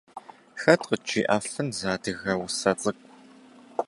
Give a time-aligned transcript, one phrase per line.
[0.61, 3.09] Хэт къыджиӏэфын зы адыгэ усэ цӏыкӏу?